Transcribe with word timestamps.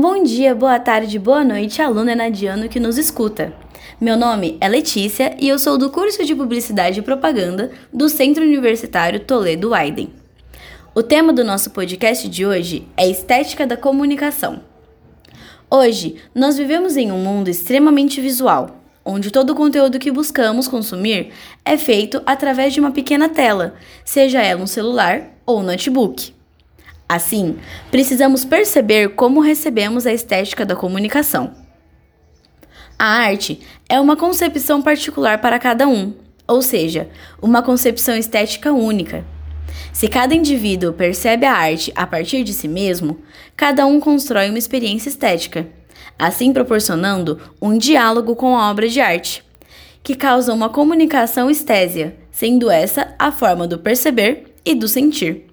Bom 0.00 0.22
dia, 0.22 0.54
boa 0.54 0.78
tarde, 0.78 1.18
boa 1.18 1.42
noite, 1.42 1.82
aluno 1.82 2.08
enadiano 2.08 2.68
que 2.68 2.78
nos 2.78 2.96
escuta. 2.96 3.52
Meu 4.00 4.16
nome 4.16 4.56
é 4.60 4.68
Letícia 4.68 5.34
e 5.40 5.48
eu 5.48 5.58
sou 5.58 5.76
do 5.76 5.90
curso 5.90 6.24
de 6.24 6.36
Publicidade 6.36 7.00
e 7.00 7.02
Propaganda 7.02 7.72
do 7.92 8.08
Centro 8.08 8.44
Universitário 8.44 9.18
Toledo 9.18 9.74
Aiden. 9.74 10.12
O 10.94 11.02
tema 11.02 11.32
do 11.32 11.42
nosso 11.42 11.72
podcast 11.72 12.28
de 12.28 12.46
hoje 12.46 12.86
é 12.96 13.10
Estética 13.10 13.66
da 13.66 13.76
Comunicação. 13.76 14.60
Hoje, 15.68 16.14
nós 16.32 16.56
vivemos 16.56 16.96
em 16.96 17.10
um 17.10 17.18
mundo 17.18 17.48
extremamente 17.48 18.20
visual, 18.20 18.80
onde 19.04 19.32
todo 19.32 19.50
o 19.50 19.56
conteúdo 19.56 19.98
que 19.98 20.12
buscamos 20.12 20.68
consumir 20.68 21.32
é 21.64 21.76
feito 21.76 22.22
através 22.24 22.72
de 22.72 22.78
uma 22.78 22.92
pequena 22.92 23.28
tela, 23.28 23.74
seja 24.04 24.40
ela 24.40 24.62
um 24.62 24.66
celular 24.68 25.24
ou 25.44 25.58
um 25.58 25.64
notebook. 25.64 26.37
Assim, 27.08 27.56
precisamos 27.90 28.44
perceber 28.44 29.14
como 29.14 29.40
recebemos 29.40 30.06
a 30.06 30.12
estética 30.12 30.66
da 30.66 30.76
comunicação. 30.76 31.54
A 32.98 33.06
arte 33.06 33.60
é 33.88 33.98
uma 33.98 34.16
concepção 34.16 34.82
particular 34.82 35.40
para 35.40 35.58
cada 35.58 35.88
um, 35.88 36.12
ou 36.46 36.60
seja, 36.60 37.08
uma 37.40 37.62
concepção 37.62 38.14
estética 38.14 38.72
única. 38.72 39.24
Se 39.92 40.06
cada 40.06 40.34
indivíduo 40.34 40.92
percebe 40.92 41.46
a 41.46 41.54
arte 41.54 41.92
a 41.96 42.06
partir 42.06 42.44
de 42.44 42.52
si 42.52 42.68
mesmo, 42.68 43.18
cada 43.56 43.86
um 43.86 44.00
constrói 44.00 44.50
uma 44.50 44.58
experiência 44.58 45.08
estética, 45.08 45.66
assim 46.18 46.52
proporcionando 46.52 47.40
um 47.62 47.78
diálogo 47.78 48.36
com 48.36 48.54
a 48.56 48.70
obra 48.70 48.88
de 48.88 49.00
arte, 49.00 49.42
que 50.02 50.14
causa 50.14 50.52
uma 50.52 50.68
comunicação 50.68 51.50
estésia, 51.50 52.16
sendo 52.30 52.70
essa 52.70 53.14
a 53.18 53.32
forma 53.32 53.66
do 53.66 53.78
perceber 53.78 54.54
e 54.64 54.74
do 54.74 54.86
sentir. 54.86 55.47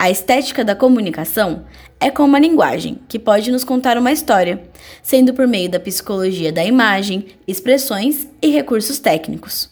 A 0.00 0.08
estética 0.08 0.64
da 0.64 0.76
comunicação 0.76 1.64
é 1.98 2.08
como 2.08 2.36
a 2.36 2.38
linguagem, 2.38 3.00
que 3.08 3.18
pode 3.18 3.50
nos 3.50 3.64
contar 3.64 3.98
uma 3.98 4.12
história, 4.12 4.62
sendo 5.02 5.34
por 5.34 5.48
meio 5.48 5.68
da 5.68 5.80
psicologia 5.80 6.52
da 6.52 6.64
imagem, 6.64 7.26
expressões 7.48 8.28
e 8.40 8.48
recursos 8.48 9.00
técnicos. 9.00 9.68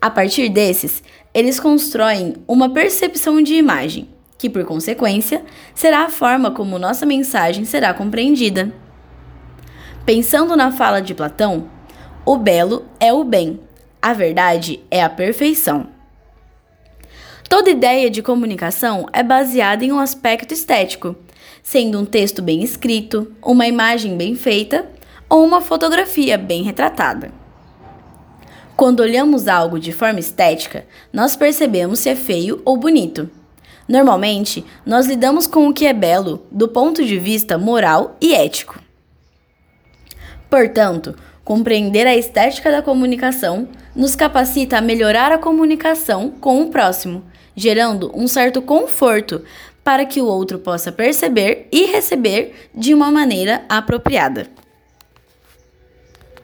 A 0.00 0.08
partir 0.08 0.48
desses, 0.48 1.02
eles 1.34 1.60
constroem 1.60 2.36
uma 2.48 2.70
percepção 2.72 3.42
de 3.42 3.54
imagem, 3.54 4.08
que 4.38 4.48
por 4.48 4.64
consequência 4.64 5.44
será 5.74 6.04
a 6.04 6.10
forma 6.10 6.50
como 6.50 6.78
nossa 6.78 7.04
mensagem 7.04 7.66
será 7.66 7.92
compreendida. 7.92 8.72
Pensando 10.06 10.56
na 10.56 10.72
fala 10.72 11.02
de 11.02 11.14
Platão, 11.14 11.68
o 12.24 12.38
belo 12.38 12.86
é 12.98 13.12
o 13.12 13.22
bem, 13.22 13.60
a 14.00 14.14
verdade 14.14 14.80
é 14.90 15.02
a 15.02 15.10
perfeição. 15.10 15.93
Toda 17.48 17.70
ideia 17.70 18.10
de 18.10 18.22
comunicação 18.22 19.06
é 19.12 19.22
baseada 19.22 19.84
em 19.84 19.92
um 19.92 19.98
aspecto 19.98 20.52
estético, 20.52 21.14
sendo 21.62 22.00
um 22.00 22.04
texto 22.04 22.42
bem 22.42 22.62
escrito, 22.62 23.32
uma 23.42 23.66
imagem 23.66 24.16
bem 24.16 24.34
feita 24.34 24.88
ou 25.28 25.44
uma 25.44 25.60
fotografia 25.60 26.38
bem 26.38 26.62
retratada. 26.62 27.32
Quando 28.76 29.00
olhamos 29.00 29.46
algo 29.46 29.78
de 29.78 29.92
forma 29.92 30.18
estética, 30.18 30.84
nós 31.12 31.36
percebemos 31.36 32.00
se 32.00 32.08
é 32.08 32.16
feio 32.16 32.60
ou 32.64 32.76
bonito. 32.76 33.30
Normalmente, 33.86 34.64
nós 34.84 35.06
lidamos 35.06 35.46
com 35.46 35.68
o 35.68 35.74
que 35.74 35.86
é 35.86 35.92
belo 35.92 36.46
do 36.50 36.66
ponto 36.66 37.04
de 37.04 37.18
vista 37.18 37.56
moral 37.58 38.16
e 38.20 38.34
ético. 38.34 38.80
Portanto, 40.48 41.14
compreender 41.44 42.06
a 42.06 42.16
estética 42.16 42.70
da 42.70 42.82
comunicação 42.82 43.68
nos 43.94 44.16
capacita 44.16 44.78
a 44.78 44.80
melhorar 44.80 45.30
a 45.30 45.38
comunicação 45.38 46.30
com 46.40 46.62
o 46.62 46.70
próximo 46.70 47.22
gerando 47.56 48.10
um 48.14 48.26
certo 48.26 48.60
conforto 48.60 49.42
para 49.82 50.04
que 50.04 50.20
o 50.20 50.26
outro 50.26 50.58
possa 50.58 50.90
perceber 50.90 51.68
e 51.70 51.86
receber 51.86 52.68
de 52.74 52.94
uma 52.94 53.10
maneira 53.10 53.64
apropriada. 53.68 54.48